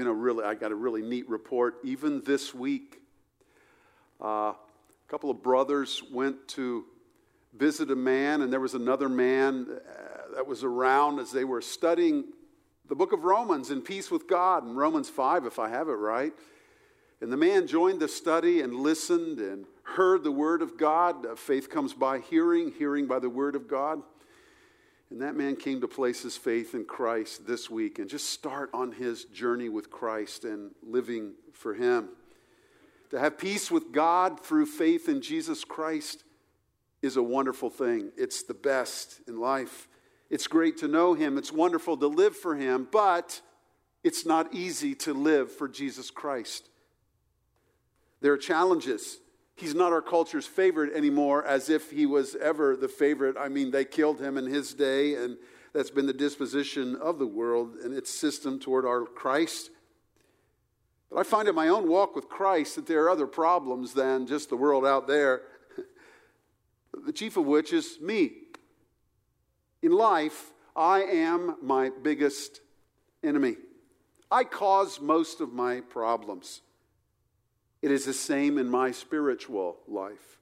[0.00, 1.74] you know, really, I got a really neat report.
[1.84, 3.02] Even this week,
[4.18, 4.56] uh, a
[5.08, 6.86] couple of brothers went to
[7.52, 11.60] visit a man, and there was another man uh, that was around as they were
[11.60, 12.24] studying
[12.88, 15.92] the book of Romans in peace with God, in Romans 5, if I have it
[15.92, 16.32] right.
[17.20, 21.26] And the man joined the study and listened and heard the word of God.
[21.26, 24.00] Uh, faith comes by hearing, hearing by the word of God.
[25.10, 28.70] And that man came to place his faith in Christ this week and just start
[28.72, 32.10] on his journey with Christ and living for him.
[33.10, 36.22] To have peace with God through faith in Jesus Christ
[37.02, 38.12] is a wonderful thing.
[38.16, 39.88] It's the best in life.
[40.28, 43.40] It's great to know him, it's wonderful to live for him, but
[44.04, 46.68] it's not easy to live for Jesus Christ.
[48.20, 49.18] There are challenges.
[49.60, 53.36] He's not our culture's favorite anymore, as if he was ever the favorite.
[53.38, 55.36] I mean, they killed him in his day, and
[55.74, 59.68] that's been the disposition of the world and its system toward our Christ.
[61.10, 64.26] But I find in my own walk with Christ that there are other problems than
[64.26, 65.42] just the world out there,
[67.04, 68.32] the chief of which is me.
[69.82, 72.62] In life, I am my biggest
[73.22, 73.56] enemy.
[74.30, 76.62] I cause most of my problems.
[77.82, 80.38] It is the same in my spiritual life.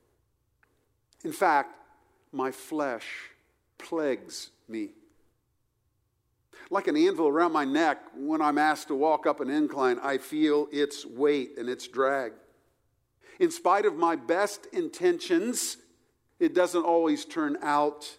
[1.24, 1.74] In fact,
[2.32, 3.06] my flesh
[3.78, 4.90] plagues me.
[6.70, 10.18] Like an anvil around my neck, when I'm asked to walk up an incline, I
[10.18, 12.32] feel its weight and its drag.
[13.38, 15.78] In spite of my best intentions,
[16.40, 18.16] it doesn't always turn out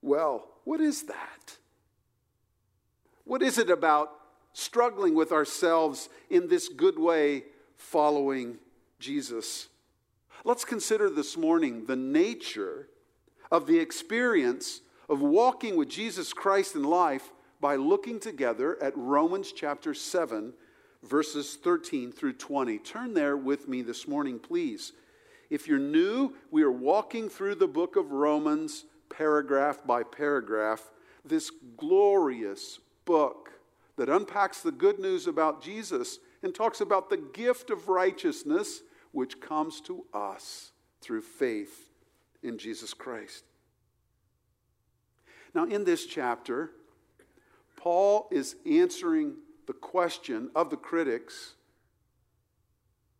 [0.00, 0.48] well.
[0.64, 1.56] What is that?
[3.24, 4.10] What is it about
[4.52, 7.44] struggling with ourselves in this good way
[7.82, 8.56] following
[8.98, 9.68] Jesus.
[10.44, 12.88] Let's consider this morning the nature
[13.50, 19.52] of the experience of walking with Jesus Christ in life by looking together at Romans
[19.52, 20.54] chapter 7,
[21.02, 22.78] verses 13 through 20.
[22.78, 24.92] Turn there with me this morning, please.
[25.50, 30.92] If you're new, we are walking through the book of Romans, paragraph by paragraph,
[31.24, 33.50] this glorious book
[33.96, 38.82] that unpacks the good news about Jesus and talks about the gift of righteousness
[39.12, 41.90] which comes to us through faith
[42.42, 43.44] in Jesus Christ.
[45.54, 46.70] Now, in this chapter,
[47.76, 49.34] Paul is answering
[49.66, 51.54] the question of the critics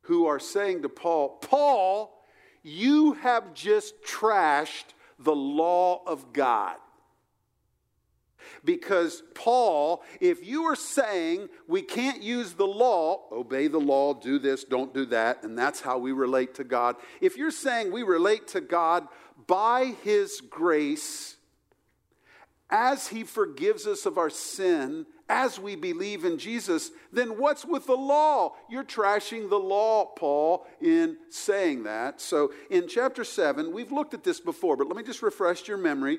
[0.02, 2.24] who are saying to Paul, Paul,
[2.62, 6.76] you have just trashed the law of God.
[8.64, 14.38] Because, Paul, if you are saying we can't use the law, obey the law, do
[14.38, 16.96] this, don't do that, and that's how we relate to God.
[17.20, 19.08] If you're saying we relate to God
[19.48, 21.36] by His grace,
[22.70, 27.86] as He forgives us of our sin, as we believe in Jesus, then what's with
[27.86, 28.54] the law?
[28.68, 32.20] You're trashing the law, Paul, in saying that.
[32.20, 35.78] So in chapter 7, we've looked at this before, but let me just refresh your
[35.78, 36.18] memory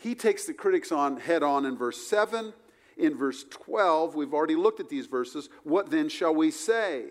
[0.00, 2.54] he takes the critics on head on in verse 7.
[2.96, 5.50] In verse 12, we've already looked at these verses.
[5.62, 7.10] What then shall we say?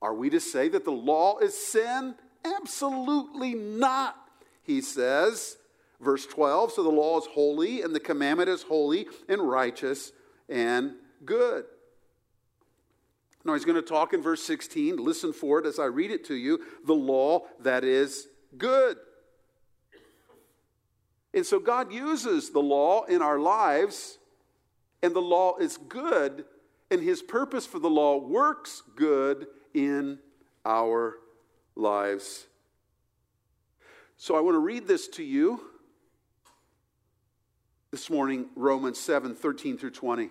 [0.00, 2.14] Are we to say that the law is sin?
[2.42, 4.16] Absolutely not,
[4.62, 5.58] he says.
[6.00, 10.12] Verse 12 So the law is holy, and the commandment is holy and righteous
[10.48, 10.94] and
[11.26, 11.66] good.
[13.44, 14.96] Now he's going to talk in verse 16.
[14.96, 16.60] Listen for it as I read it to you.
[16.86, 18.96] The law that is good.
[21.32, 24.18] And so God uses the law in our lives,
[25.02, 26.44] and the law is good,
[26.90, 30.18] and His purpose for the law works good in
[30.64, 31.18] our
[31.76, 32.46] lives.
[34.16, 35.60] So I want to read this to you
[37.90, 40.30] this morning Romans 7 13 through 20.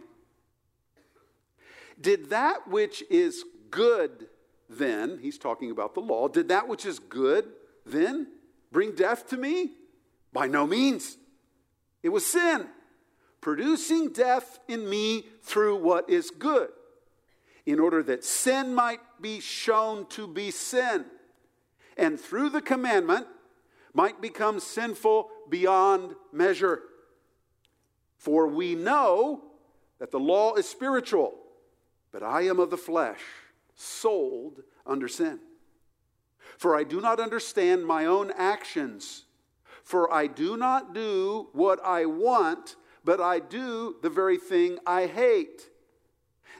[1.99, 4.27] Did that which is good
[4.69, 7.45] then, he's talking about the law, did that which is good
[7.85, 8.27] then
[8.71, 9.71] bring death to me?
[10.31, 11.17] By no means.
[12.03, 12.67] It was sin,
[13.41, 16.69] producing death in me through what is good,
[17.66, 21.06] in order that sin might be shown to be sin,
[21.98, 23.27] and through the commandment
[23.94, 26.83] might become sinful beyond measure.
[28.18, 29.44] For we know
[30.00, 31.33] that the law is spiritual,
[32.12, 33.21] but I am of the flesh,
[33.75, 35.39] sold under sin.
[36.57, 39.25] For I do not understand my own actions.
[39.89, 45.07] For I do not do what I want, but I do the very thing I
[45.07, 45.68] hate.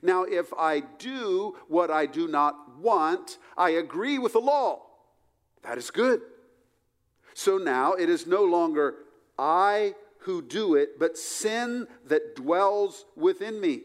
[0.02, 4.81] Now, if I do what I do not want, I agree with the law.
[5.62, 6.22] That is good.
[7.36, 8.96] So now it is no longer
[9.38, 13.81] I who do it, but sin that dwells within me.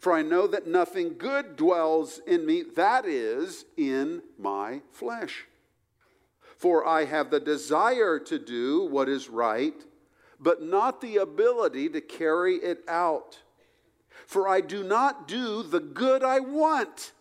[0.00, 5.46] For I know that nothing good dwells in me, that is, in my flesh.
[6.62, 9.74] For I have the desire to do what is right,
[10.38, 13.40] but not the ability to carry it out.
[14.28, 17.14] For I do not do the good I want,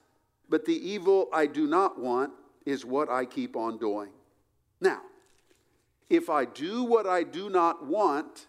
[0.47, 2.33] but the evil I do not want
[2.67, 4.09] is what I keep on doing.
[4.79, 5.01] Now,
[6.07, 8.45] if I do what I do not want,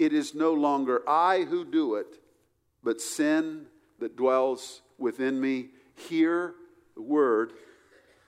[0.00, 2.18] it is no longer I who do it,
[2.82, 3.66] but sin
[4.00, 5.68] that dwells within me.
[5.94, 6.54] Hear
[6.96, 7.52] the word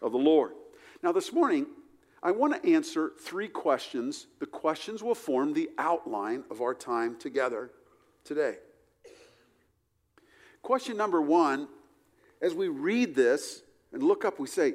[0.00, 0.52] of the Lord.
[1.02, 1.66] Now, this morning,
[2.22, 4.26] I want to answer three questions.
[4.40, 7.70] The questions will form the outline of our time together
[8.24, 8.56] today.
[10.62, 11.68] Question number one
[12.40, 13.62] as we read this
[13.92, 14.74] and look up, we say,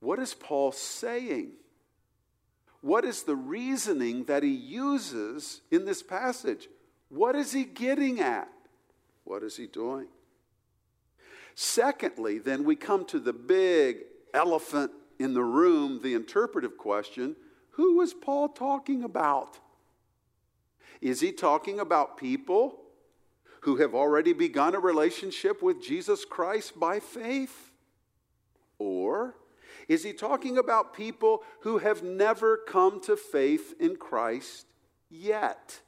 [0.00, 1.52] What is Paul saying?
[2.82, 6.68] What is the reasoning that he uses in this passage?
[7.08, 8.48] What is he getting at?
[9.24, 10.06] What is he doing?
[11.54, 14.02] Secondly, then we come to the big
[14.32, 17.36] elephant in the room, the interpretive question
[17.76, 19.58] who is Paul talking about?
[21.02, 22.80] Is he talking about people
[23.60, 27.70] who have already begun a relationship with Jesus Christ by faith?
[28.78, 29.34] Or
[29.88, 34.66] is he talking about people who have never come to faith in Christ
[35.10, 35.80] yet?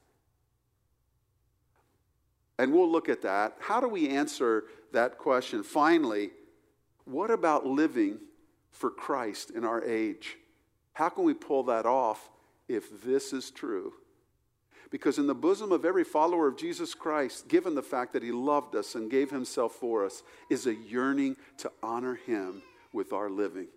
[2.58, 3.56] And we'll look at that.
[3.60, 5.62] How do we answer that question?
[5.62, 6.30] Finally,
[7.04, 8.18] what about living
[8.78, 10.36] for Christ in our age?
[10.92, 12.30] How can we pull that off
[12.68, 13.92] if this is true?
[14.90, 18.32] Because in the bosom of every follower of Jesus Christ, given the fact that he
[18.32, 23.28] loved us and gave himself for us, is a yearning to honor him with our
[23.28, 23.68] living.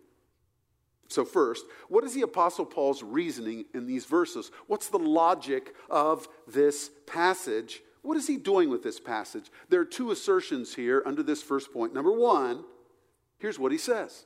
[1.09, 4.49] So, first, what is the Apostle Paul's reasoning in these verses?
[4.67, 7.81] What's the logic of this passage?
[8.01, 9.51] What is he doing with this passage?
[9.67, 11.93] There are two assertions here under this first point.
[11.93, 12.63] Number one,
[13.39, 14.25] here's what he says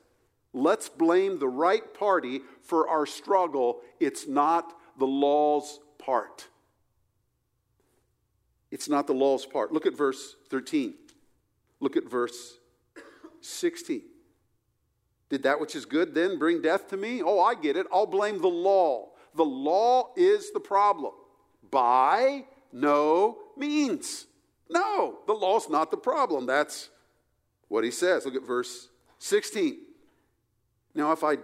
[0.52, 3.80] Let's blame the right party for our struggle.
[4.00, 6.48] It's not the law's part.
[8.70, 9.72] It's not the law's part.
[9.72, 10.94] Look at verse 13.
[11.80, 12.58] Look at verse
[13.40, 14.02] 16.
[15.28, 17.22] Did that which is good then bring death to me?
[17.22, 17.86] Oh, I get it.
[17.92, 19.10] I'll blame the law.
[19.34, 21.12] The law is the problem.
[21.70, 24.26] By no means.
[24.68, 26.46] No, the law's not the problem.
[26.46, 26.90] That's
[27.68, 28.24] what he says.
[28.24, 28.88] Look at verse
[29.18, 29.78] 16.
[30.96, 31.36] Now, if I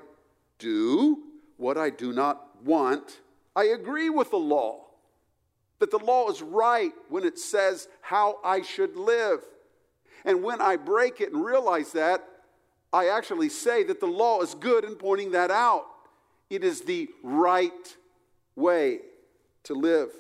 [0.59, 1.19] do
[1.59, 3.21] what I do not want,
[3.55, 4.87] I agree with the law.
[5.79, 9.41] That the law is right when it says how I should live.
[10.25, 12.27] And when I break it and realize that,
[12.93, 15.87] I actually say that the law is good in pointing that out.
[16.49, 17.97] It is the right
[18.57, 19.01] way
[19.65, 20.11] to live.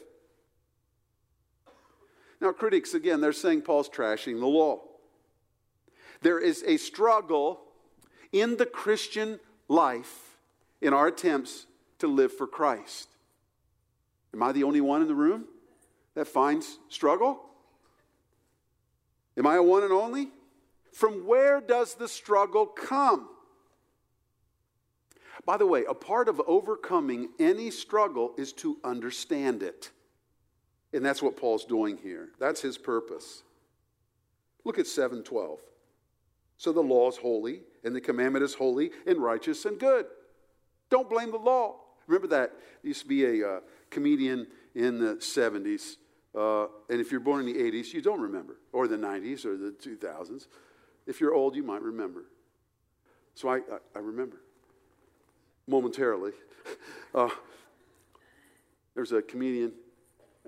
[2.40, 4.82] Now, critics, again, they're saying Paul's trashing the law.
[6.20, 7.60] There is a struggle
[8.32, 9.38] in the Christian
[9.68, 10.36] life
[10.80, 11.66] in our attempts
[11.98, 13.08] to live for Christ.
[14.34, 15.44] Am I the only one in the room
[16.14, 17.40] that finds struggle?
[19.36, 20.30] Am I a one and only?
[20.92, 23.28] From where does the struggle come?
[25.44, 29.90] By the way, a part of overcoming any struggle is to understand it.
[30.92, 32.28] And that's what Paul's doing here.
[32.38, 33.42] That's his purpose.
[34.64, 35.58] Look at 712.
[36.58, 40.06] So the law is holy, and the commandment is holy and righteous and good.
[40.90, 41.76] Don't blame the law.
[42.06, 42.50] Remember that?
[42.82, 43.60] There used to be a uh,
[43.90, 45.96] comedian in the 70s.
[46.34, 49.56] Uh, and if you're born in the 80s, you don't remember, or the 90s or
[49.56, 50.46] the 2000s.
[51.06, 52.24] If you're old, you might remember.
[53.34, 54.40] So I, I, I remember
[55.66, 56.32] momentarily.
[57.14, 57.28] Uh,
[58.94, 59.72] there's a comedian,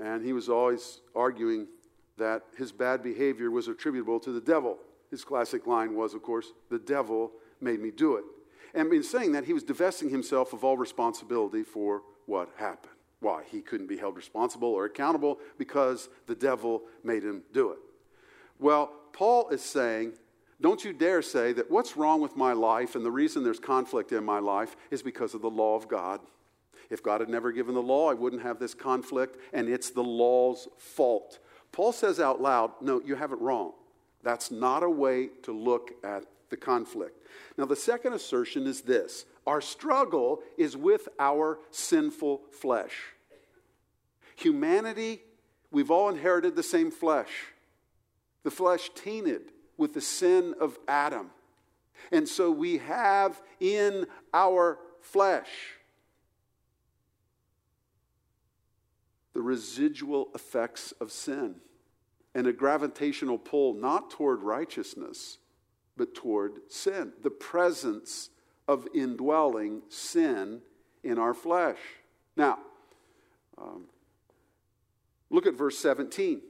[0.01, 1.67] and he was always arguing
[2.17, 4.79] that his bad behavior was attributable to the devil.
[5.15, 7.31] His classic line was, of course, the devil
[7.61, 8.25] made me do it.
[8.75, 12.95] And in saying that, he was divesting himself of all responsibility for what happened.
[13.21, 13.45] Why?
[13.47, 17.79] He couldn't be held responsible or accountable because the devil made him do it.
[18.59, 20.15] Well, Paul is saying
[20.61, 24.11] don't you dare say that what's wrong with my life and the reason there's conflict
[24.11, 26.19] in my life is because of the law of God.
[26.91, 30.03] If God had never given the law, I wouldn't have this conflict, and it's the
[30.03, 31.39] law's fault.
[31.71, 33.75] Paul says out loud, No, you have it wrong.
[34.25, 37.27] That's not a way to look at the conflict.
[37.57, 42.97] Now, the second assertion is this our struggle is with our sinful flesh.
[44.37, 45.23] Humanity,
[45.71, 47.31] we've all inherited the same flesh.
[48.43, 51.31] The flesh tainted with the sin of Adam.
[52.11, 55.49] And so we have in our flesh
[59.33, 61.57] the residual effects of sin.
[62.35, 65.39] And a gravitational pull not toward righteousness,
[65.97, 67.13] but toward sin.
[67.23, 68.31] The presence
[68.67, 70.61] of indwelling sin
[71.03, 71.79] in our flesh.
[72.37, 72.59] Now,
[73.57, 73.85] um,
[75.31, 76.41] look at verse 17.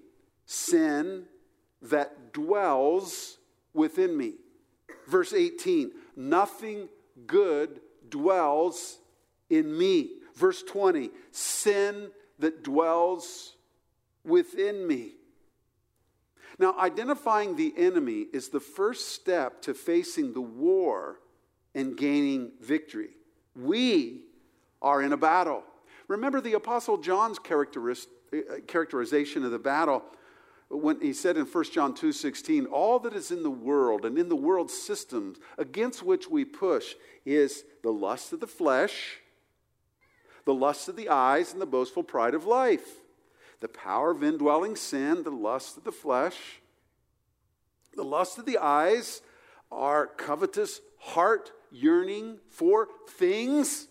[0.47, 1.25] Sin
[1.83, 3.39] that dwells
[3.75, 4.35] within me.
[5.07, 5.91] Verse 18.
[6.17, 6.89] Nothing
[7.27, 8.99] good dwells
[9.51, 10.11] in me.
[10.35, 11.11] Verse 20.
[11.31, 13.57] Sin that dwells
[14.25, 15.13] within me.
[16.59, 21.21] Now, identifying the enemy is the first step to facing the war
[21.75, 23.11] and gaining victory.
[23.57, 24.23] We
[24.81, 25.65] are in a battle.
[26.07, 27.95] Remember the Apostle John's uh,
[28.67, 30.05] characterization of the battle
[30.69, 34.29] when he said in 1 John 2:16, all that is in the world and in
[34.29, 36.95] the world's systems against which we push
[37.25, 39.21] is the lust of the flesh,
[40.45, 43.01] the lust of the eyes, and the boastful pride of life.
[43.65, 46.37] The power of indwelling sin, the lust of the flesh,
[47.95, 49.23] the lust of the eyes,
[49.73, 53.89] our covetous heart yearning for things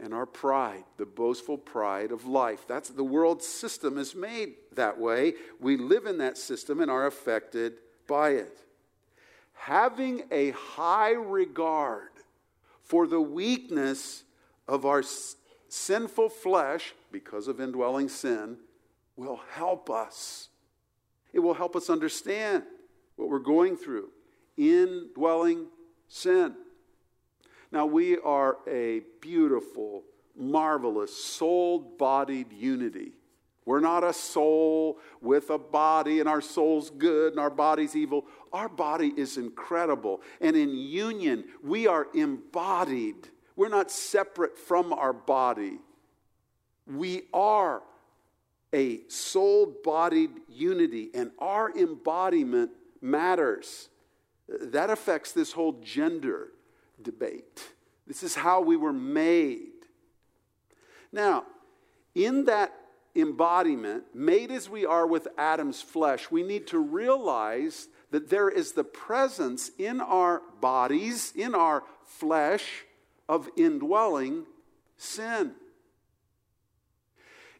[0.00, 2.66] and our pride, the boastful pride of life.
[2.66, 5.34] That's the world system is made that way.
[5.60, 7.74] We live in that system and are affected
[8.08, 8.58] by it.
[9.52, 12.10] Having a high regard
[12.82, 14.24] for the weakness
[14.66, 15.04] of our
[15.68, 18.56] sinful flesh because of indwelling sin
[19.16, 20.48] will help us.
[21.32, 22.64] It will help us understand
[23.16, 24.10] what we're going through
[24.56, 25.66] indwelling
[26.08, 26.54] sin.
[27.70, 30.04] Now, we are a beautiful,
[30.36, 33.12] marvelous, soul bodied unity.
[33.64, 38.26] We're not a soul with a body and our soul's good and our body's evil.
[38.52, 40.20] Our body is incredible.
[40.40, 43.28] And in union, we are embodied.
[43.54, 45.78] We're not separate from our body.
[46.86, 47.82] We are
[48.72, 53.88] a soul bodied unity, and our embodiment matters.
[54.48, 56.48] That affects this whole gender
[57.00, 57.62] debate.
[58.06, 59.70] This is how we were made.
[61.12, 61.44] Now,
[62.14, 62.72] in that
[63.14, 68.72] embodiment, made as we are with Adam's flesh, we need to realize that there is
[68.72, 72.84] the presence in our bodies, in our flesh,
[73.28, 74.44] of indwelling
[74.96, 75.52] sin.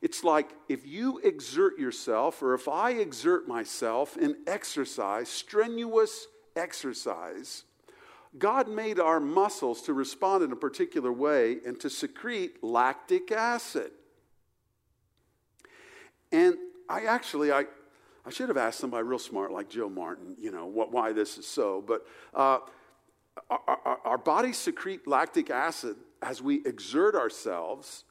[0.03, 7.63] It's like if you exert yourself, or if I exert myself in exercise, strenuous exercise,
[8.37, 13.93] God made our muscles to respond in a particular way and to secrete lactic acid.
[16.33, 16.57] And
[16.89, 17.67] I actually, I,
[18.27, 21.39] I should have asked somebody real smart like Joe Martin, you know, what, why this
[21.39, 21.85] is so.
[21.87, 22.59] But uh,
[23.51, 28.05] our, our, our bodies secrete lactic acid as we exert ourselves,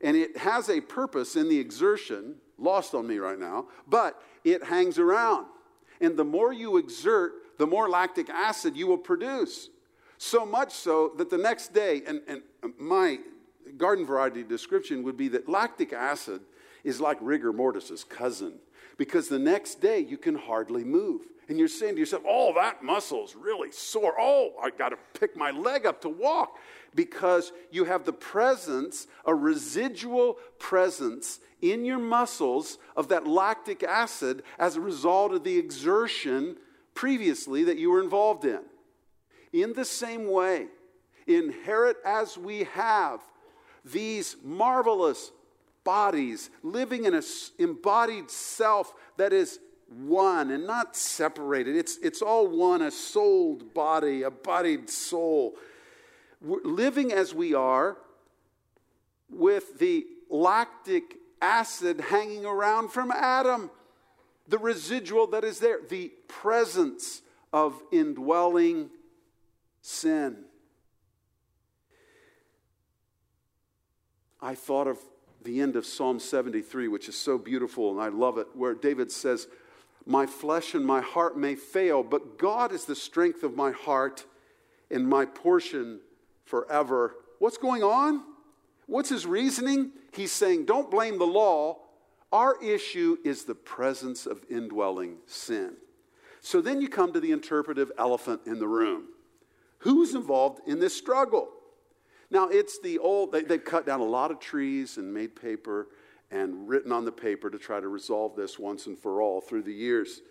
[0.00, 4.64] and it has a purpose in the exertion, lost on me right now, but it
[4.64, 5.46] hangs around.
[6.00, 9.70] And the more you exert, the more lactic acid you will produce.
[10.18, 12.42] So much so that the next day, and, and
[12.78, 13.18] my
[13.76, 16.40] garden variety description would be that lactic acid
[16.84, 18.54] is like rigor mortis's cousin
[18.96, 21.22] because the next day you can hardly move.
[21.48, 24.14] And you're saying to yourself, oh, that muscle's really sore.
[24.18, 26.58] Oh, I got to pick my leg up to walk
[26.96, 34.42] because you have the presence, a residual presence in your muscles of that lactic acid
[34.58, 36.56] as a result of the exertion
[36.94, 38.60] previously that you were involved in.
[39.52, 40.66] In the same way,
[41.26, 43.20] inherit as we have
[43.84, 45.30] these marvelous
[45.84, 47.22] bodies, living in an
[47.58, 51.76] embodied self that is one and not separated.
[51.76, 55.56] It's, it's all one, a souled body, a bodied soul.
[56.42, 57.96] Living as we are
[59.30, 63.70] with the lactic acid hanging around from Adam
[64.48, 68.90] the residual that is there, the presence of indwelling
[69.82, 70.44] sin.
[74.40, 74.98] I thought of
[75.42, 79.10] the end of Psalm 73, which is so beautiful, and I love it, where David
[79.10, 79.48] says,
[80.04, 84.24] My flesh and my heart may fail, but God is the strength of my heart
[84.90, 86.00] and my portion
[86.46, 87.14] forever.
[87.38, 88.22] What's going on?
[88.86, 89.90] What's his reasoning?
[90.12, 91.78] He's saying, Don't blame the law,
[92.32, 95.76] our issue is the presence of indwelling sin.
[96.40, 99.06] So then you come to the interpretive elephant in the room.
[99.78, 101.48] Who's involved in this struggle?
[102.30, 105.88] Now, it's the old, they, have cut down a lot of trees and made paper
[106.30, 109.62] and written on the paper to try to resolve this once and for all through
[109.62, 110.22] the years.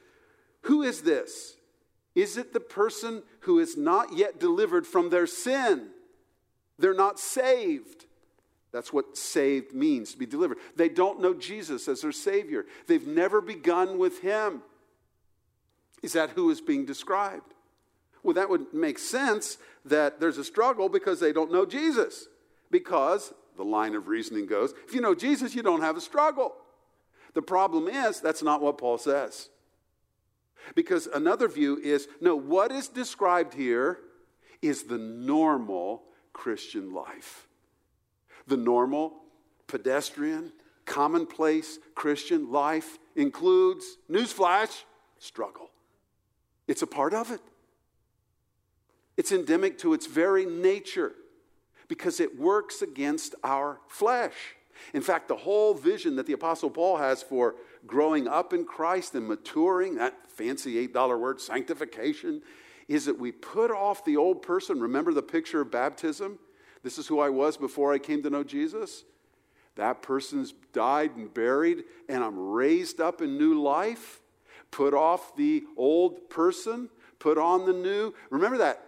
[0.61, 1.55] Who is this?
[2.15, 5.89] Is it the person who is not yet delivered from their sin?
[6.77, 8.05] They're not saved.
[8.71, 10.57] That's what saved means, to be delivered.
[10.75, 12.65] They don't know Jesus as their Savior.
[12.87, 14.61] They've never begun with Him.
[16.03, 17.53] Is that who is being described?
[18.21, 22.27] Well, that would make sense that there's a struggle because they don't know Jesus.
[22.71, 26.55] Because the line of reasoning goes if you know Jesus, you don't have a struggle.
[27.33, 29.49] The problem is, that's not what Paul says.
[30.73, 33.99] Because another view is no, what is described here
[34.61, 36.03] is the normal
[36.35, 37.47] Christian life.
[38.45, 39.13] The normal,
[39.67, 40.51] pedestrian,
[40.85, 44.83] commonplace Christian life includes, newsflash,
[45.17, 45.71] struggle.
[46.67, 47.39] It's a part of it.
[49.15, 51.13] It's endemic to its very nature
[51.87, 54.35] because it works against our flesh.
[54.93, 57.55] In fact, the whole vision that the Apostle Paul has for
[57.87, 62.41] growing up in Christ and maturing, that fancy $8 word, sanctification,
[62.87, 64.79] is that we put off the old person.
[64.79, 66.39] Remember the picture of baptism?
[66.83, 69.03] This is who I was before I came to know Jesus.
[69.75, 74.21] That person's died and buried, and I'm raised up in new life.
[74.71, 76.89] Put off the old person,
[77.19, 78.13] put on the new.
[78.29, 78.83] Remember that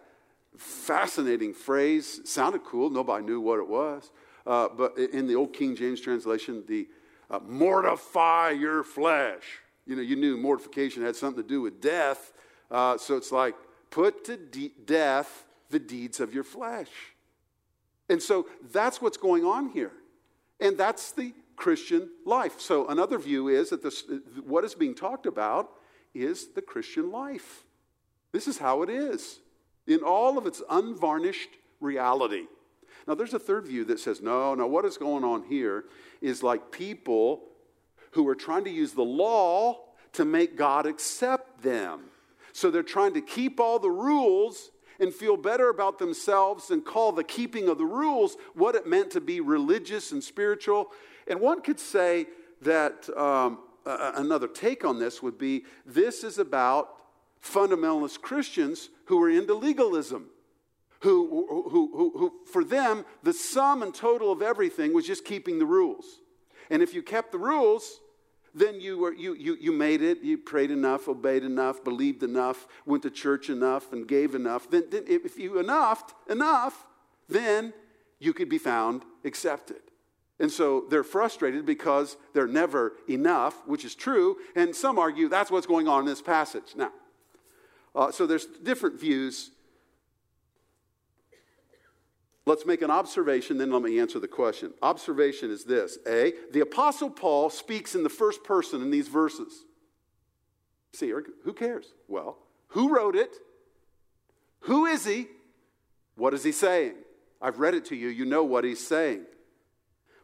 [0.58, 2.22] fascinating phrase?
[2.24, 4.12] Sounded cool, nobody knew what it was.
[4.46, 6.88] Uh, but in the old King James translation, the
[7.30, 9.44] uh, mortify your flesh.
[9.86, 12.32] You know, you knew mortification had something to do with death.
[12.72, 13.56] Uh, so it's like,
[13.90, 16.90] put to de- death the deeds of your flesh.
[18.10, 19.92] And so that's what's going on here.
[20.60, 22.60] And that's the Christian life.
[22.62, 24.04] So another view is that this,
[24.46, 25.72] what is being talked about
[26.14, 27.64] is the Christian life.
[28.32, 29.40] This is how it is
[29.86, 32.46] in all of its unvarnished reality.
[33.08, 35.86] Now, there's a third view that says, no, no, what is going on here
[36.22, 37.44] is like people
[38.12, 39.80] who are trying to use the law
[40.14, 42.02] to make God accept them.
[42.58, 47.12] So they're trying to keep all the rules and feel better about themselves and call
[47.12, 50.88] the keeping of the rules what it meant to be religious and spiritual.
[51.28, 52.26] And one could say
[52.64, 56.96] that um, another take on this would be this is about
[57.44, 60.26] fundamentalist Christians who are into legalism.
[61.02, 65.60] Who, who, who, who, for them, the sum and total of everything was just keeping
[65.60, 66.06] the rules.
[66.72, 68.00] And if you kept the rules,
[68.58, 72.68] then you, were, you, you, you made it, you prayed enough, obeyed enough, believed enough,
[72.86, 74.70] went to church enough, and gave enough.
[74.70, 76.86] Then, then if you enough, enough,
[77.30, 77.74] then
[78.20, 79.82] you could be found accepted.
[80.40, 84.38] And so they're frustrated because they're never enough, which is true.
[84.56, 86.76] And some argue that's what's going on in this passage.
[86.76, 86.92] Now,
[87.96, 89.52] uh, so there's different views.
[92.48, 94.72] Let's make an observation, then let me answer the question.
[94.82, 99.66] Observation is this A, the Apostle Paul speaks in the first person in these verses.
[100.94, 101.12] See,
[101.44, 101.94] who cares?
[102.08, 102.38] Well,
[102.70, 103.36] who wrote it?
[104.62, 105.28] Who is he?
[106.16, 106.94] What is he saying?
[107.42, 108.08] I've read it to you.
[108.08, 109.26] You know what he's saying.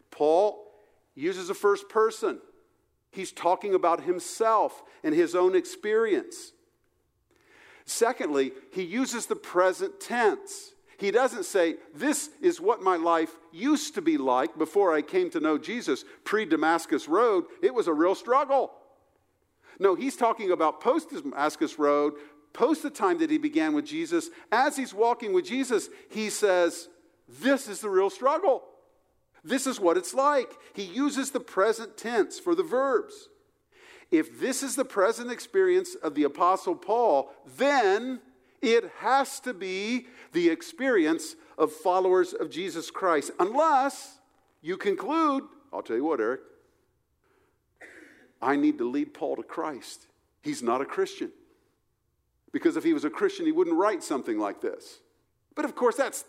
[0.10, 0.66] Paul
[1.16, 2.40] uses a first person.
[3.12, 6.54] He's talking about himself and his own experience.
[7.84, 10.73] Secondly, he uses the present tense.
[11.04, 15.30] He doesn't say, This is what my life used to be like before I came
[15.32, 16.06] to know Jesus.
[16.24, 18.72] Pre Damascus Road, it was a real struggle.
[19.80, 22.14] No, he's talking about post Damascus Road,
[22.54, 24.30] post the time that he began with Jesus.
[24.50, 26.88] As he's walking with Jesus, he says,
[27.28, 28.64] This is the real struggle.
[29.44, 30.54] This is what it's like.
[30.74, 33.28] He uses the present tense for the verbs.
[34.10, 38.22] If this is the present experience of the Apostle Paul, then
[38.64, 43.32] it has to be the experience of followers of Jesus Christ.
[43.40, 44.20] Unless
[44.62, 46.40] you conclude, I'll tell you what, Eric,
[48.42, 50.08] I need to lead Paul to Christ.
[50.42, 51.32] He's not a Christian.
[52.52, 55.00] Because if he was a Christian, he wouldn't write something like this.
[55.56, 56.24] But of course, that's,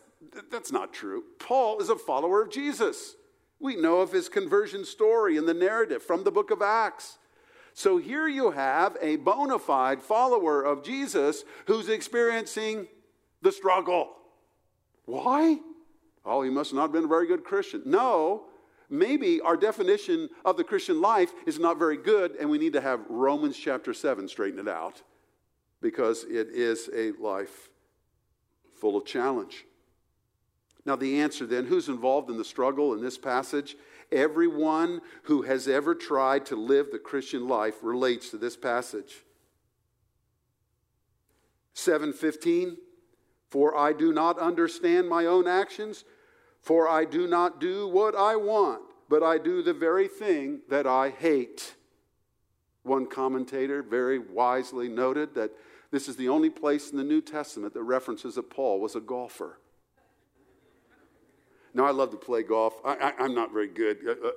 [0.50, 1.24] that's not true.
[1.38, 3.14] Paul is a follower of Jesus.
[3.60, 7.18] We know of his conversion story in the narrative from the book of Acts.
[7.74, 12.86] So here you have a bona fide follower of Jesus who's experiencing
[13.42, 14.12] the struggle.
[15.06, 15.58] Why?
[16.24, 17.82] Oh, he must not have been a very good Christian.
[17.84, 18.44] No,
[18.88, 22.80] maybe our definition of the Christian life is not very good, and we need to
[22.80, 25.02] have Romans chapter 7 straighten it out
[25.82, 27.70] because it is a life
[28.80, 29.64] full of challenge.
[30.86, 33.76] Now, the answer then who's involved in the struggle in this passage?
[34.14, 39.24] Everyone who has ever tried to live the Christian life relates to this passage.
[41.74, 42.76] 715
[43.50, 46.04] For I do not understand my own actions,
[46.60, 50.86] for I do not do what I want, but I do the very thing that
[50.86, 51.74] I hate.
[52.84, 55.50] One commentator very wisely noted that
[55.90, 59.00] this is the only place in the New Testament that references that Paul was a
[59.00, 59.58] golfer.
[61.74, 62.74] Now, I love to play golf.
[62.84, 63.98] I, am not very good.
[64.06, 64.30] Uh, uh,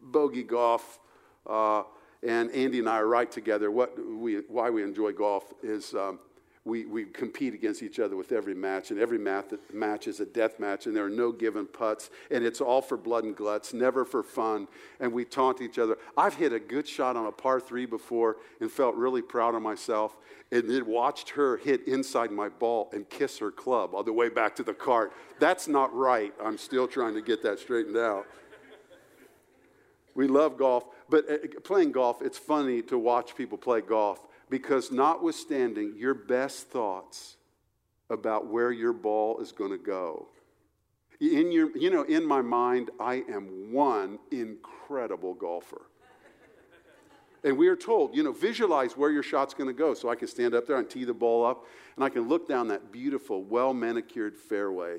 [0.00, 1.00] bogey golf.
[1.44, 1.82] Uh,
[2.22, 3.70] and Andy and I are right together.
[3.70, 6.20] What we, why we enjoy golf is um,
[6.66, 10.26] we, we compete against each other with every match, and every math, match is a
[10.26, 13.72] death match, and there are no given putts, and it's all for blood and guts,
[13.72, 14.66] never for fun.
[14.98, 15.96] And we taunt each other.
[16.16, 19.62] I've hit a good shot on a par three before and felt really proud of
[19.62, 20.16] myself,
[20.50, 24.28] and then watched her hit inside my ball and kiss her club on the way
[24.28, 25.12] back to the cart.
[25.38, 26.34] That's not right.
[26.44, 28.26] I'm still trying to get that straightened out.
[30.16, 34.92] We love golf, but uh, playing golf, it's funny to watch people play golf because,
[34.92, 37.36] notwithstanding your best thoughts
[38.08, 40.28] about where your ball is going to go,
[41.20, 45.82] in your, you know, in my mind, I am one incredible golfer.
[47.44, 49.94] And we are told, you know, visualize where your shot's going to go.
[49.94, 52.48] So I can stand up there and tee the ball up, and I can look
[52.48, 54.98] down that beautiful, well manicured fairway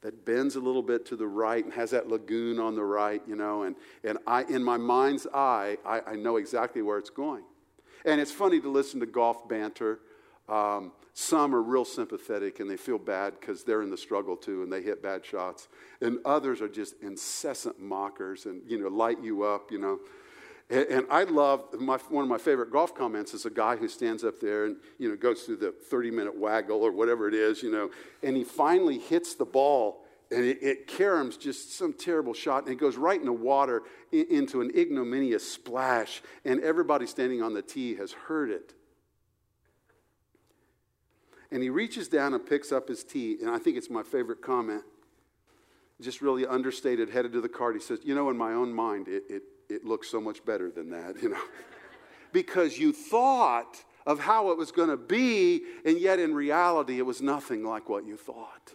[0.00, 3.20] that bends a little bit to the right and has that lagoon on the right,
[3.26, 3.64] you know.
[3.64, 7.42] And, and I, in my mind's eye, I, I know exactly where it's going.
[8.04, 10.00] And it's funny to listen to golf banter.
[10.48, 14.62] Um, some are real sympathetic and they feel bad because they're in the struggle too
[14.62, 15.68] and they hit bad shots.
[16.00, 19.98] And others are just incessant mockers and, you know, light you up, you know.
[20.70, 23.88] And, and I love, my, one of my favorite golf comments is a guy who
[23.88, 27.34] stands up there and, you know, goes through the 30 minute waggle or whatever it
[27.34, 27.90] is, you know,
[28.22, 32.72] and he finally hits the ball and it, it caroms just some terrible shot, and
[32.72, 37.54] it goes right in the water in, into an ignominious splash, and everybody standing on
[37.54, 38.74] the tee has heard it.
[41.50, 44.42] And he reaches down and picks up his tee, and I think it's my favorite
[44.42, 44.82] comment.
[46.00, 47.74] Just really understated, headed to the cart.
[47.74, 50.70] He says, You know, in my own mind, it, it, it looks so much better
[50.70, 51.42] than that, you know.
[52.32, 57.06] because you thought of how it was going to be, and yet in reality, it
[57.06, 58.74] was nothing like what you thought.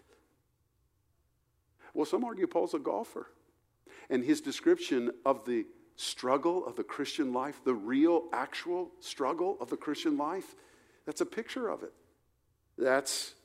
[1.93, 3.27] Well, some argue Paul's a golfer.
[4.10, 9.69] And his description of the struggle of the Christian life, the real, actual struggle of
[9.69, 10.56] the Christian life,
[11.06, 11.93] that's a picture of it.
[12.77, 13.36] That's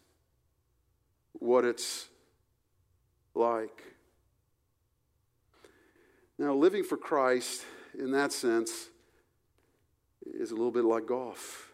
[1.32, 2.08] what it's
[3.34, 3.82] like.
[6.38, 7.64] Now, living for Christ
[7.98, 8.88] in that sense
[10.24, 11.72] is a little bit like golf.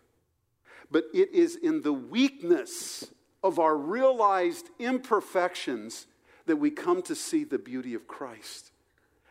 [0.91, 3.07] But it is in the weakness
[3.43, 6.07] of our realized imperfections
[6.47, 8.71] that we come to see the beauty of Christ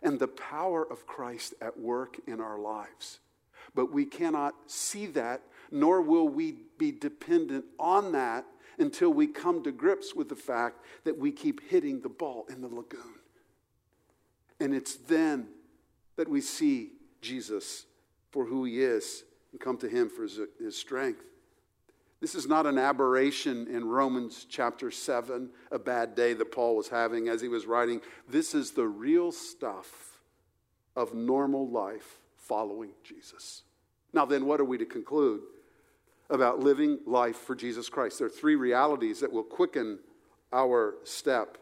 [0.01, 3.19] and the power of Christ at work in our lives.
[3.75, 8.45] But we cannot see that, nor will we be dependent on that
[8.77, 12.61] until we come to grips with the fact that we keep hitting the ball in
[12.61, 13.19] the lagoon.
[14.59, 15.47] And it's then
[16.15, 17.85] that we see Jesus
[18.31, 21.23] for who he is and come to him for his, his strength.
[22.23, 26.87] This is not an aberration in Romans chapter 7, a bad day that Paul was
[26.87, 27.99] having as he was writing.
[28.29, 30.21] This is the real stuff
[30.95, 33.63] of normal life following Jesus.
[34.13, 35.41] Now, then, what are we to conclude
[36.29, 38.19] about living life for Jesus Christ?
[38.19, 39.99] There are three realities that will quicken
[40.53, 41.57] our step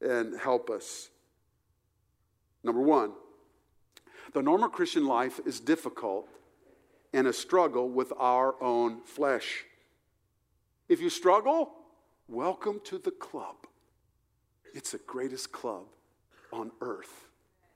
[0.00, 1.10] and help us.
[2.62, 3.10] Number one,
[4.34, 6.28] the normal Christian life is difficult
[7.16, 9.64] and a struggle with our own flesh.
[10.86, 11.72] If you struggle,
[12.28, 13.56] welcome to the club.
[14.74, 15.86] It's the greatest club
[16.52, 17.28] on earth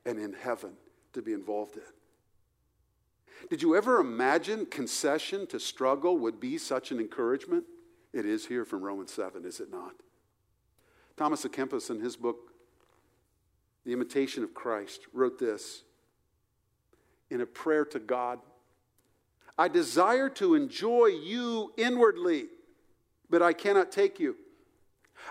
[0.05, 0.73] and in heaven
[1.15, 3.49] to be involved in.
[3.49, 7.65] Did you ever imagine concession to struggle would be such an encouragement?
[8.13, 9.95] It is here from Romans 7, is it not?
[11.17, 12.53] Thomas à Kempis, in his book,
[13.87, 15.85] The Imitation of Christ, wrote this
[17.31, 18.41] in a prayer to God
[19.61, 22.47] I desire to enjoy you inwardly,
[23.29, 24.37] but I cannot take you.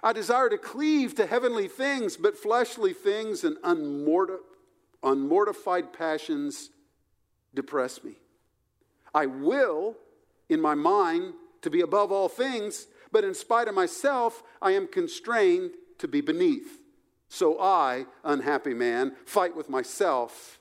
[0.03, 3.57] I desire to cleave to heavenly things, but fleshly things and
[5.01, 6.69] unmortified passions
[7.55, 8.17] depress me.
[9.15, 9.97] I will,
[10.47, 14.85] in my mind, to be above all things, but in spite of myself, I am
[14.85, 16.83] constrained to be beneath.
[17.29, 20.59] So I, unhappy man, fight with myself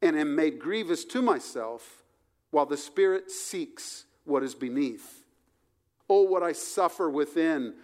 [0.00, 1.99] and am made grievous to myself
[2.50, 5.24] while the Spirit seeks what is beneath.
[6.08, 7.74] Oh, what I suffer within,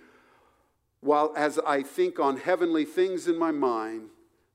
[1.01, 4.09] while as I think on heavenly things in my mind,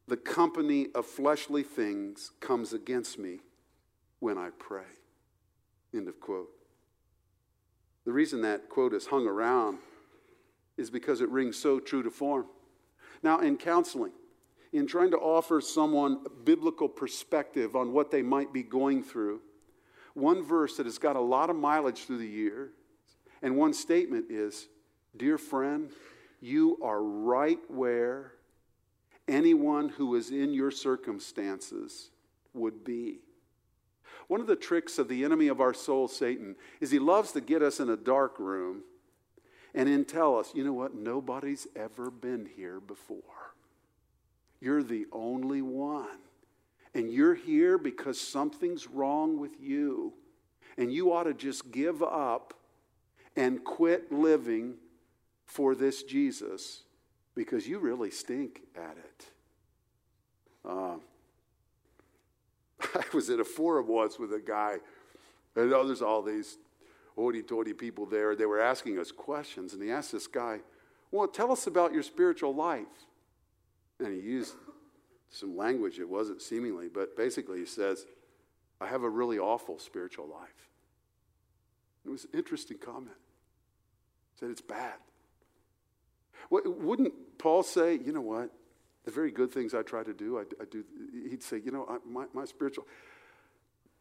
[0.08, 3.40] the company of fleshly things comes against me
[4.20, 4.84] when I pray.
[5.94, 6.50] End of quote.
[8.06, 9.78] The reason that quote is hung around
[10.78, 12.48] is because it rings so true to form.
[13.24, 14.14] Now, in counseling,
[14.74, 19.42] in trying to offer someone biblical perspective on what they might be going through,
[20.14, 22.72] one verse that has got a lot of mileage through the year,
[23.42, 24.68] and one statement is
[25.16, 25.92] Dear friend,
[26.40, 28.32] you are right where
[29.28, 32.12] anyone who is in your circumstances
[32.54, 33.20] would be.
[34.28, 37.42] One of the tricks of the enemy of our soul, Satan, is he loves to
[37.42, 38.84] get us in a dark room
[39.74, 43.56] and then tell us, you know what, nobody's ever been here before.
[44.60, 46.20] You're the only one.
[46.94, 50.14] And you're here because something's wrong with you.
[50.78, 52.54] And you ought to just give up
[53.36, 54.76] and quit living
[55.46, 56.84] for this Jesus
[57.36, 59.26] because you really stink at it.
[60.68, 60.96] Uh,
[62.96, 64.78] I was at a forum once with a guy,
[65.56, 66.58] and oh, there's all these
[67.16, 68.36] hoity toity people there.
[68.36, 70.60] They were asking us questions, and he asked this guy,
[71.12, 72.88] Well, tell us about your spiritual life.
[74.00, 74.56] And he used
[75.32, 78.06] some language it wasn't seemingly, but basically he says,
[78.80, 80.70] I have a really awful spiritual life.
[82.06, 83.16] It was an interesting comment.
[84.34, 84.96] He said, It's bad.
[86.50, 88.50] Wouldn't Paul say, you know what?
[89.06, 90.84] The very good things I try to do, I, I do.
[91.30, 92.86] He'd say, you know, I, my, my spiritual,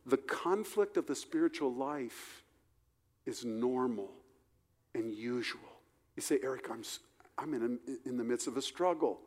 [0.05, 2.43] the conflict of the spiritual life
[3.25, 4.11] is normal
[4.95, 5.61] and usual.
[6.17, 6.83] You say, Eric, I'm,
[7.39, 9.21] I'm in, a, in the midst of a struggle.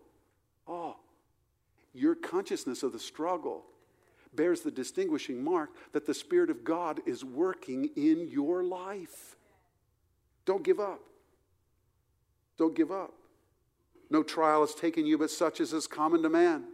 [0.68, 0.98] Oh,
[1.94, 3.64] your consciousness of the struggle
[4.36, 9.36] bears the distinguishing mark that the Spirit of God is working in your life.
[10.46, 11.02] Don't give up.
[12.58, 13.14] Don't give up.
[14.10, 16.66] No trial has taken you but such as is common to man.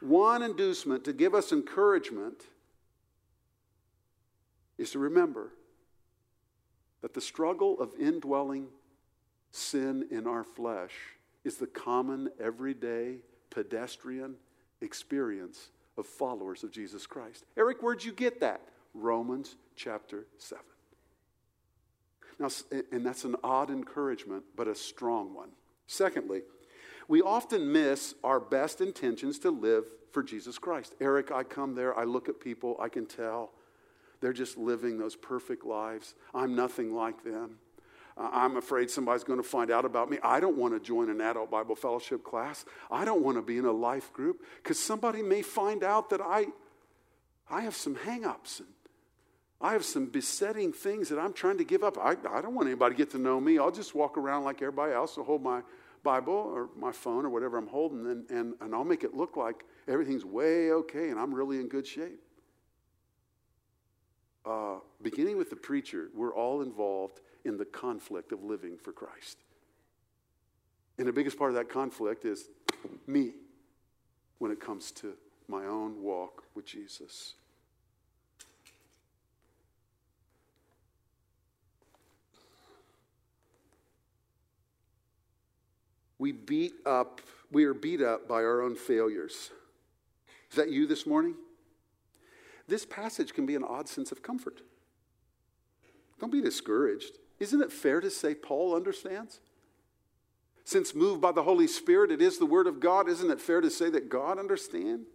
[0.00, 2.42] One inducement to give us encouragement
[4.78, 5.52] is to remember
[7.02, 8.68] that the struggle of indwelling
[9.50, 10.92] sin in our flesh
[11.44, 13.18] is the common, everyday,
[13.50, 14.34] pedestrian
[14.82, 17.44] experience of followers of Jesus Christ.
[17.56, 18.60] Eric, where'd you get that?
[18.94, 20.62] Romans chapter 7.
[22.38, 22.48] Now,
[22.90, 25.50] and that's an odd encouragement, but a strong one.
[25.86, 26.42] Secondly,
[27.08, 30.94] we often miss our best intentions to live for Jesus Christ.
[31.00, 33.52] Eric, I come there, I look at people, I can tell
[34.20, 36.14] they're just living those perfect lives.
[36.32, 37.58] I'm nothing like them.
[38.16, 40.18] I'm afraid somebody's going to find out about me.
[40.22, 42.64] I don't want to join an adult Bible fellowship class.
[42.90, 46.20] I don't want to be in a life group because somebody may find out that
[46.20, 46.46] I,
[47.50, 48.68] I have some hangups and
[49.60, 51.96] I have some besetting things that I'm trying to give up.
[51.96, 53.58] I, I don't want anybody to get to know me.
[53.58, 55.16] I'll just walk around like everybody else.
[55.16, 55.62] I'll hold my
[56.02, 59.36] Bible or my phone or whatever I'm holding, and, and, and I'll make it look
[59.36, 62.20] like everything's way okay and I'm really in good shape.
[64.44, 69.38] Uh, beginning with the preacher, we're all involved in the conflict of living for Christ.
[70.98, 72.48] And the biggest part of that conflict is
[73.06, 73.32] me
[74.38, 75.14] when it comes to
[75.48, 77.34] my own walk with Jesus.
[86.18, 89.50] We beat up, we are beat up by our own failures.
[90.50, 91.34] Is that you this morning?
[92.68, 94.60] This passage can be an odd sense of comfort.
[96.20, 97.18] Don't be discouraged.
[97.42, 99.40] Isn't it fair to say Paul understands?
[100.62, 103.60] Since moved by the Holy Spirit, it is the Word of God, isn't it fair
[103.60, 105.08] to say that God understands?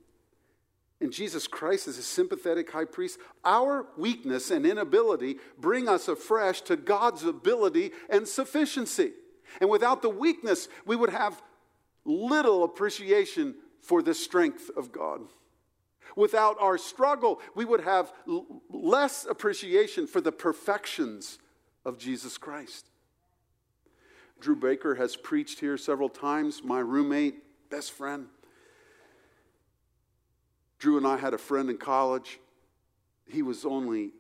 [1.00, 3.18] And Jesus Christ is a sympathetic high priest.
[3.46, 9.14] Our weakness and inability bring us afresh to God's ability and sufficiency.
[9.62, 11.42] And without the weakness, we would have
[12.04, 15.22] little appreciation for the strength of God.
[16.18, 21.40] Without our struggle, we would have l- less appreciation for the perfections
[21.88, 22.86] of Jesus Christ.
[24.42, 28.28] Drew Baker has preached here several times, my roommate, best friend.
[30.80, 32.40] Drew and I had a friend in college.
[33.26, 34.12] He was only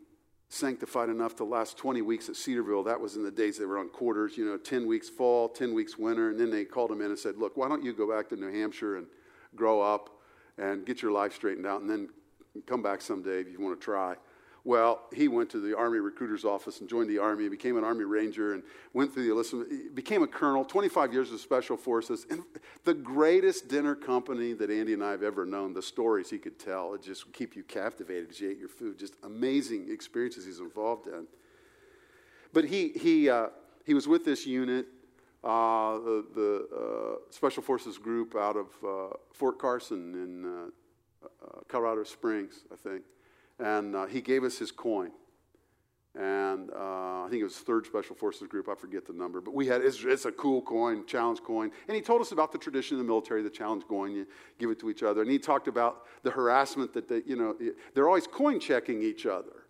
[0.47, 2.83] sanctified enough to last 20 weeks at Cedarville.
[2.83, 5.73] That was in the days they were on quarters, you know, 10 weeks fall, 10
[5.73, 6.29] weeks winter.
[6.29, 8.37] And then they called him in and said, Look, why don't you go back to
[8.37, 9.07] New Hampshire and
[9.55, 10.09] grow up
[10.57, 12.07] and get your life straightened out and then
[12.65, 14.15] come back someday if you want to try.
[14.67, 18.03] Well, he went to the Army recruiter's office and joined the Army, became an Army
[18.03, 22.43] Ranger, and went through the enlistment, became a colonel, 25 years of Special Forces, and
[22.83, 25.73] the greatest dinner company that Andy and I have ever known.
[25.73, 28.99] The stories he could tell, it just keep you captivated as you ate your food.
[28.99, 31.27] Just amazing experiences he's involved in.
[32.51, 33.47] But he, he, uh,
[33.85, 34.85] he was with this unit,
[35.45, 41.61] uh, the, the uh, Special Forces group out of uh, Fort Carson in uh, uh,
[41.69, 43.03] Colorado Springs, I think
[43.59, 45.11] and uh, he gave us his coin.
[46.17, 48.69] And uh, I think it was third Special Forces Group.
[48.69, 51.71] I forget the number, but we had it's, it's, a cool coin, challenge coin.
[51.87, 54.11] And he told us about the tradition in the military, the challenge coin.
[54.11, 54.25] You
[54.57, 57.55] give it to each other, and he talked about the harassment that they, you know
[57.93, 59.67] they're always coin checking each other.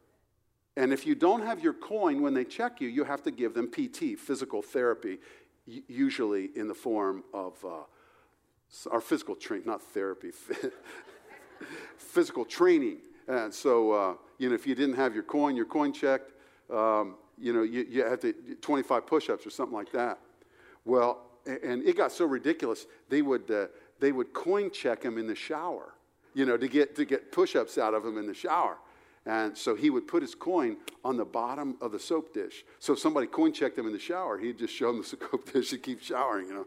[0.77, 3.53] And if you don't have your coin when they check you, you have to give
[3.53, 5.17] them PT, physical therapy,
[5.65, 10.31] usually in the form of uh, our physical training, not therapy,
[11.97, 12.99] physical training.
[13.27, 16.31] And so, uh, you know, if you didn't have your coin, your coin checked,
[16.71, 20.19] um, you know, you, you had to 25 push-ups or something like that.
[20.85, 23.67] Well, and it got so ridiculous, they would, uh,
[23.99, 25.93] they would coin check him in the shower,
[26.33, 28.77] you know, to get, to get push-ups out of him in the shower.
[29.25, 32.63] And so he would put his coin on the bottom of the soap dish.
[32.79, 35.51] So if somebody coin checked him in the shower, he'd just show him the soap
[35.51, 36.65] dish and keep showering, you know.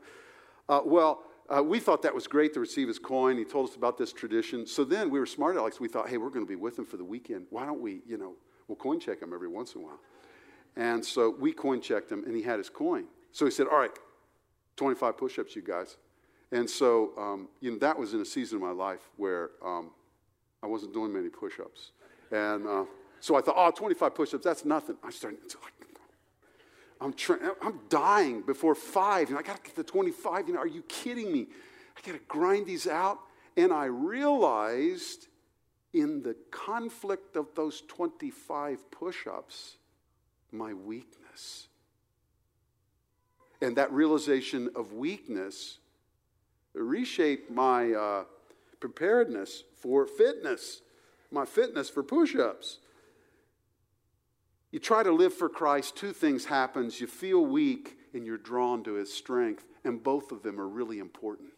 [0.69, 1.23] Uh, well,
[1.55, 3.37] uh, we thought that was great to receive his coin.
[3.37, 4.67] He told us about this tradition.
[4.67, 5.81] So then we were smart Alex.
[5.81, 7.47] We thought, hey, we're going to be with him for the weekend.
[7.51, 8.35] Why don't we, you know,
[8.69, 10.01] we'll coin check him every once in a while.
[10.77, 13.07] And so we coin checked him, and he had his coin.
[13.33, 13.91] So he said, all right,
[14.77, 15.97] 25 push ups, you guys.
[16.53, 19.91] And so, um, you know, that was in a season of my life where um,
[20.63, 21.93] I wasn't doing many push ups.
[22.31, 22.85] And uh,
[23.21, 24.97] so I thought, oh, 25 push ups, that's nothing.
[25.03, 25.41] I started,
[27.01, 27.15] I'm,
[27.63, 29.31] I'm dying before five.
[29.31, 30.49] Know, I got to get to 25.
[30.49, 31.47] You know, are you kidding me?
[31.97, 33.19] I got to grind these out.
[33.57, 35.29] And I realized
[35.93, 39.77] in the conflict of those 25 push ups,
[40.53, 41.69] my weakness.
[43.61, 45.79] And that realization of weakness
[46.75, 48.25] reshaped my uh,
[48.79, 50.83] preparedness for fitness,
[51.31, 52.79] my fitness for push ups.
[54.71, 57.01] You try to live for Christ, two things happens.
[57.01, 60.99] You feel weak and you're drawn to his strength, and both of them are really
[60.99, 61.51] important.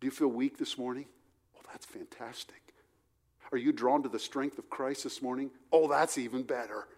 [0.00, 1.06] Do you feel weak this morning?
[1.54, 2.60] Well, that's fantastic.
[3.52, 5.50] Are you drawn to the strength of Christ this morning?
[5.72, 6.88] Oh, that's even better.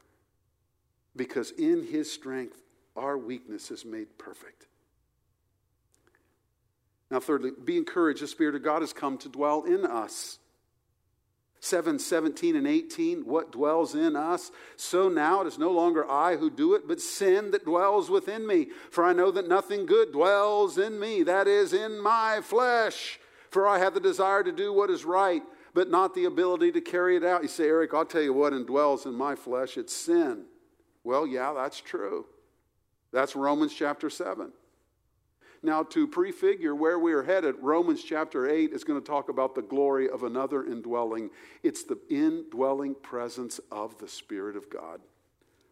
[1.17, 2.63] Because in his strength,
[2.97, 4.67] our weakness is made perfect.
[7.11, 8.23] Now, thirdly, be encouraged.
[8.23, 10.39] The Spirit of God has come to dwell in us.
[11.65, 14.51] 7 17 and 18 what dwells in us?
[14.77, 18.47] So now it is no longer i who do it but sin that dwells within
[18.47, 18.69] me.
[18.91, 23.19] For i know that nothing good dwells in me that is in my flesh.
[23.51, 26.81] For i have the desire to do what is right but not the ability to
[26.81, 27.43] carry it out.
[27.43, 30.45] You say eric i'll tell you what indwells in my flesh it's sin.
[31.03, 32.27] Well yeah that's true.
[33.11, 34.53] That's romans chapter 7
[35.65, 39.55] now, to prefigure where we are headed, Romans chapter 8 is going to talk about
[39.55, 41.31] the glory of another indwelling.
[41.63, 45.01] It's the indwelling presence of the Spirit of God.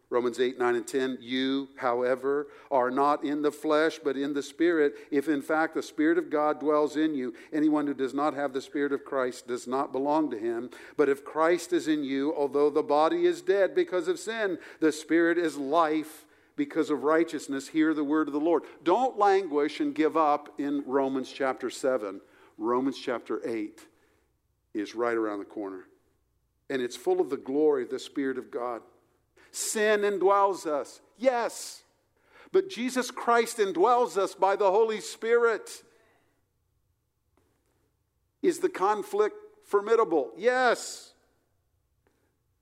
[0.09, 1.17] Romans 8, 9, and 10.
[1.21, 5.81] You, however, are not in the flesh, but in the Spirit, if in fact the
[5.81, 7.33] Spirit of God dwells in you.
[7.51, 10.69] Anyone who does not have the Spirit of Christ does not belong to him.
[10.97, 14.91] But if Christ is in you, although the body is dead because of sin, the
[14.91, 18.63] Spirit is life because of righteousness, hear the word of the Lord.
[18.83, 22.21] Don't languish and give up in Romans chapter 7.
[22.57, 23.79] Romans chapter 8
[24.73, 25.85] is right around the corner.
[26.69, 28.81] And it's full of the glory of the Spirit of God.
[29.51, 31.83] Sin indwells us, yes.
[32.51, 35.83] But Jesus Christ indwells us by the Holy Spirit.
[38.41, 40.31] Is the conflict formidable?
[40.37, 41.13] Yes.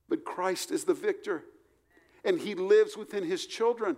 [0.08, 1.44] But Christ is the victor
[2.24, 3.98] and He lives within His children.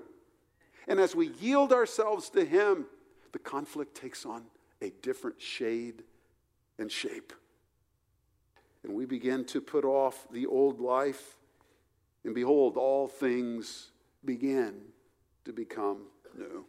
[0.87, 2.85] And as we yield ourselves to Him,
[3.31, 4.43] the conflict takes on
[4.81, 6.03] a different shade
[6.77, 7.33] and shape.
[8.83, 11.37] And we begin to put off the old life,
[12.25, 13.91] and behold, all things
[14.25, 14.81] begin
[15.45, 16.03] to become
[16.37, 16.65] new.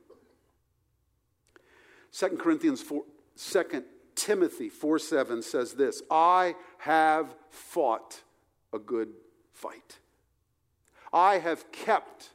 [2.12, 3.02] 2 Corinthians 4,
[3.36, 8.22] 2 Timothy 4 7 says this I have fought
[8.72, 9.08] a good
[9.52, 9.98] fight.
[11.14, 12.30] I have kept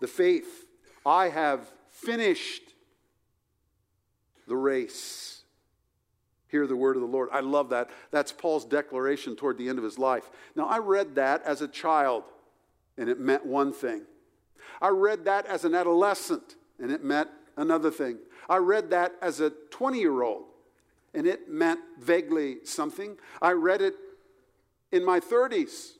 [0.00, 0.66] the faith.
[1.04, 2.62] I have finished
[4.48, 5.42] the race.
[6.48, 7.28] Hear the word of the Lord.
[7.30, 7.90] I love that.
[8.10, 10.30] That's Paul's declaration toward the end of his life.
[10.56, 12.24] Now, I read that as a child,
[12.96, 14.02] and it meant one thing.
[14.80, 18.18] I read that as an adolescent, and it meant another thing.
[18.48, 20.44] I read that as a 20 year old,
[21.12, 23.18] and it meant vaguely something.
[23.42, 23.94] I read it
[24.90, 25.92] in my 30s,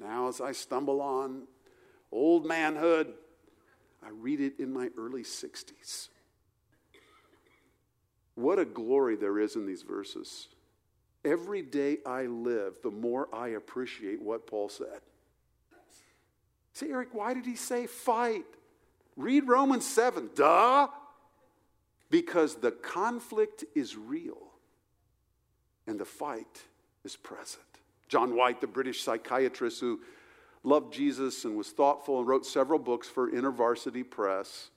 [0.00, 1.42] now, as I stumble on
[2.10, 3.14] old manhood,
[4.02, 6.08] I read it in my early 60s.
[8.34, 10.48] What a glory there is in these verses.
[11.24, 15.00] Every day I live, the more I appreciate what Paul said.
[16.72, 18.44] Say, Eric, why did he say fight?
[19.16, 20.30] Read Romans 7.
[20.34, 20.88] Duh!
[22.10, 24.50] Because the conflict is real
[25.86, 26.62] and the fight
[27.04, 27.62] is present.
[28.08, 30.00] John White, the British psychiatrist who
[30.62, 34.70] loved Jesus and was thoughtful and wrote several books for InterVarsity Press,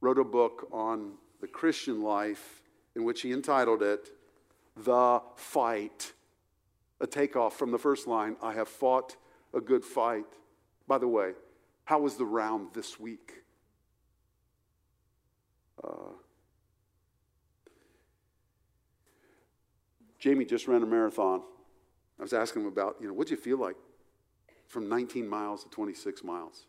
[0.00, 2.62] wrote a book on the Christian life
[2.94, 4.10] in which he entitled it
[4.76, 6.12] The Fight.
[7.00, 9.16] A takeoff from the first line I have fought
[9.54, 10.26] a good fight.
[10.86, 11.32] By the way,
[11.84, 13.42] how was the round this week?
[15.82, 16.12] Uh,
[20.18, 21.42] Jamie just ran a marathon.
[22.20, 23.76] I was asking him about, you know, what'd you feel like
[24.68, 26.66] from 19 miles to 26 miles?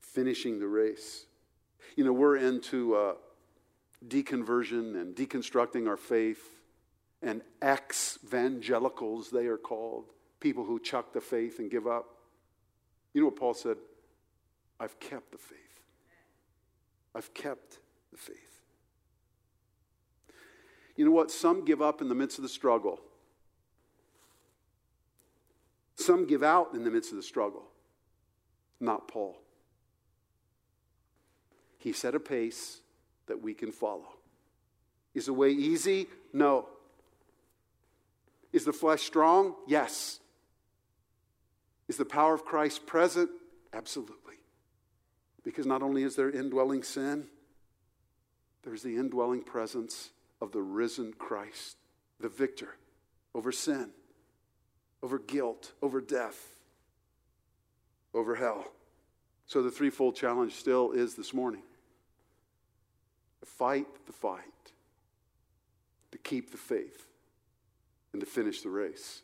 [0.00, 1.26] Finishing the race.
[1.94, 3.14] You know, we're into uh,
[4.08, 6.42] deconversion and deconstructing our faith,
[7.22, 10.06] and ex evangelicals, they are called,
[10.40, 12.06] people who chuck the faith and give up.
[13.14, 13.76] You know what Paul said?
[14.80, 15.58] I've kept the faith.
[17.14, 17.78] I've kept
[18.10, 18.51] the faith.
[21.02, 21.32] You know what?
[21.32, 23.00] Some give up in the midst of the struggle.
[25.96, 27.64] Some give out in the midst of the struggle.
[28.78, 29.36] Not Paul.
[31.76, 32.82] He set a pace
[33.26, 34.10] that we can follow.
[35.12, 36.06] Is the way easy?
[36.32, 36.68] No.
[38.52, 39.56] Is the flesh strong?
[39.66, 40.20] Yes.
[41.88, 43.28] Is the power of Christ present?
[43.72, 44.36] Absolutely.
[45.42, 47.26] Because not only is there indwelling sin,
[48.62, 50.10] there's the indwelling presence
[50.42, 51.76] of the risen Christ,
[52.18, 52.76] the victor
[53.32, 53.90] over sin,
[55.00, 56.56] over guilt, over death,
[58.12, 58.66] over hell.
[59.46, 61.62] So the threefold challenge still is this morning
[63.38, 64.42] to fight the fight,
[66.10, 67.06] to keep the faith,
[68.12, 69.22] and to finish the race.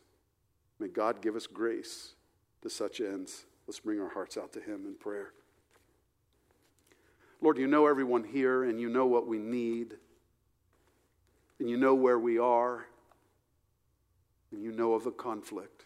[0.79, 2.13] May God give us grace
[2.61, 3.43] to such ends.
[3.67, 5.33] Let's bring our hearts out to Him in prayer.
[7.41, 9.95] Lord, you know everyone here, and you know what we need,
[11.59, 12.85] and you know where we are,
[14.51, 15.85] and you know of the conflict.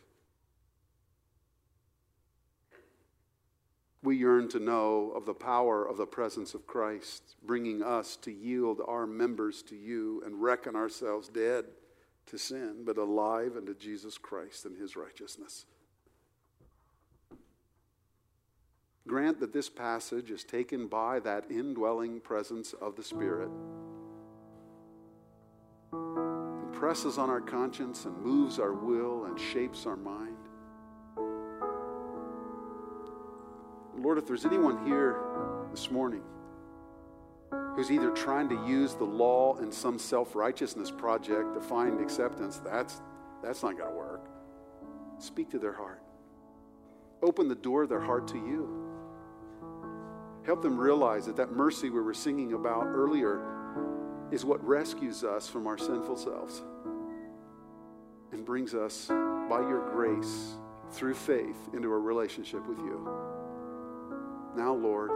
[4.04, 8.32] We yearn to know of the power of the presence of Christ, bringing us to
[8.32, 11.66] yield our members to you and reckon ourselves dead
[12.28, 15.66] to sin, but alive unto Jesus Christ and his righteousness.
[19.08, 23.50] Grant that this passage is taken by that indwelling presence of the Spirit,
[25.94, 30.36] impresses on our conscience and moves our will and shapes our mind.
[33.98, 35.18] Lord, if there's anyone here
[35.72, 36.24] this morning
[37.76, 42.60] who's either trying to use the law in some self righteousness project to find acceptance,
[42.60, 43.02] that's,
[43.42, 44.28] that's not going to work.
[45.20, 46.02] Speak to their heart.
[47.22, 48.84] Open the door of their heart to you.
[50.46, 53.53] Help them realize that that mercy we were singing about earlier
[54.34, 56.64] is what rescues us from our sinful selves
[58.32, 59.08] and brings us,
[59.48, 60.56] by your grace,
[60.90, 63.08] through faith, into a relationship with you.
[64.58, 65.12] Now, Lord,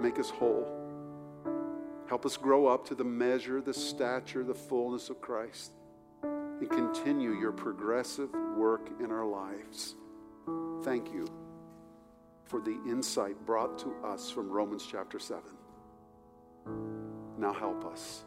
[0.00, 0.66] make us whole.
[2.08, 5.72] Help us grow up to the measure, the stature, the fullness of Christ,
[6.22, 9.94] and continue your progressive work in our lives.
[10.82, 11.26] Thank you
[12.44, 15.42] for the insight brought to us from Romans chapter 7.
[17.36, 18.24] Now help us.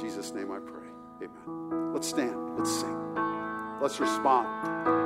[0.00, 0.88] Jesus' name I pray.
[1.22, 1.92] Amen.
[1.92, 2.56] Let's stand.
[2.56, 3.14] Let's sing.
[3.82, 4.99] Let's respond.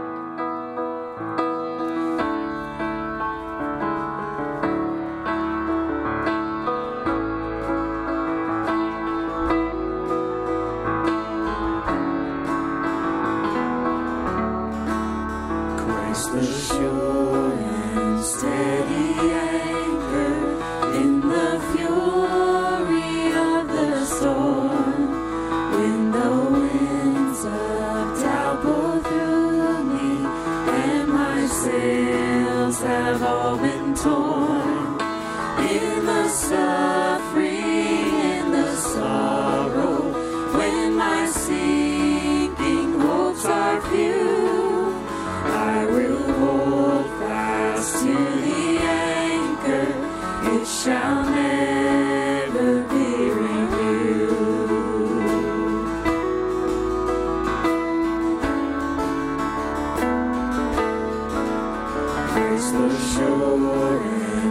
[63.25, 63.65] Sure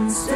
[0.04, 0.33] and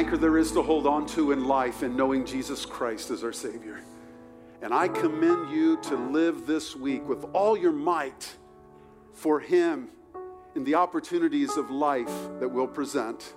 [0.00, 3.34] anchor there is to hold on to in life in knowing Jesus Christ as our
[3.34, 3.82] Savior.
[4.62, 8.34] And I commend you to live this week with all your might
[9.12, 9.90] for Him
[10.54, 13.34] in the opportunities of life that will present.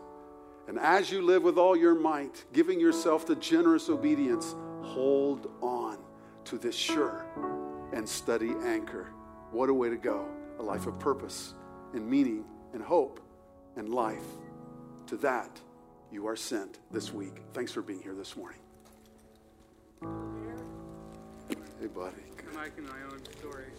[0.69, 5.97] And as you live with all your might, giving yourself to generous obedience, hold on
[6.45, 7.25] to this sure
[7.91, 9.09] and steady anchor.
[9.51, 10.29] What a way to go!
[10.59, 11.55] A life of purpose
[11.93, 13.19] and meaning and hope
[13.75, 14.23] and life.
[15.07, 15.59] To that,
[16.13, 17.41] you are sent this week.
[17.53, 18.59] Thanks for being here this morning.
[21.79, 22.15] Hey, buddy.
[22.53, 23.72] Mike and my own story.